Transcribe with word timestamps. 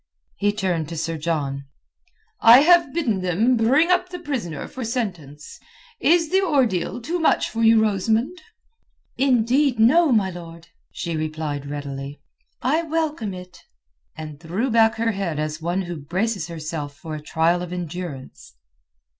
He 0.37 0.51
turned 0.51 0.89
to 0.89 0.97
Sir 0.97 1.15
John. 1.15 1.65
"I 2.39 2.61
have 2.61 2.91
bidden 2.91 3.21
them 3.21 3.55
bring 3.55 3.91
up 3.91 4.09
the 4.09 4.17
prisoner 4.17 4.67
for 4.67 4.83
sentence. 4.83 5.59
Is 5.99 6.31
the 6.31 6.41
ordeal 6.41 6.99
too 6.99 7.19
much 7.19 7.51
for 7.51 7.61
you, 7.61 7.79
Rosamund?" 7.83 8.41
"Indeed, 9.19 9.77
no, 9.79 10.11
my 10.11 10.31
lord," 10.31 10.69
she 10.91 11.15
replied 11.15 11.69
readily. 11.69 12.19
"I 12.63 12.81
welcome 12.81 13.35
it." 13.35 13.61
And 14.17 14.39
threw 14.39 14.71
back 14.71 14.95
her 14.95 15.11
head 15.11 15.37
as 15.37 15.61
one 15.61 15.83
who 15.83 15.97
braces 15.97 16.47
herself 16.47 16.95
for 16.97 17.13
a 17.13 17.21
trial 17.21 17.61
of 17.61 17.71
endurance. 17.71 18.55